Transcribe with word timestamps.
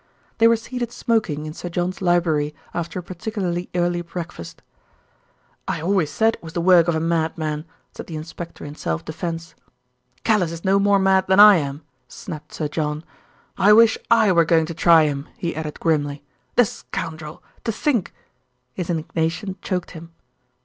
They 0.39 0.47
were 0.47 0.55
seated 0.55 0.91
smoking 0.91 1.45
in 1.45 1.53
Sir 1.53 1.69
John's 1.69 2.01
library 2.01 2.55
after 2.73 2.97
a 2.97 3.03
particularly 3.03 3.69
early 3.75 4.01
breakfast. 4.01 4.63
"I 5.67 5.79
always 5.79 6.09
said 6.09 6.33
it 6.37 6.41
was 6.41 6.53
the 6.53 6.59
work 6.59 6.87
of 6.87 6.95
a 6.95 6.99
madman," 6.99 7.65
said 7.95 8.07
the 8.07 8.15
inspector 8.15 8.65
in 8.65 8.73
self 8.73 9.05
defence. 9.05 9.53
"Callice 10.23 10.51
is 10.53 10.65
no 10.65 10.79
more 10.79 10.97
mad 10.97 11.27
than 11.27 11.39
I 11.39 11.57
am," 11.57 11.83
snapped 12.07 12.51
Sir 12.55 12.67
John. 12.67 13.03
"I 13.59 13.73
wish 13.73 13.95
I 14.09 14.31
were 14.31 14.43
going 14.43 14.65
to 14.65 14.73
try 14.73 15.03
him," 15.03 15.27
he 15.37 15.55
added 15.55 15.79
grimly. 15.79 16.23
"The 16.55 16.65
scoundrel! 16.65 17.43
To 17.65 17.71
think" 17.71 18.11
His 18.73 18.89
indignation 18.89 19.55
choked 19.61 19.91
him. 19.91 20.09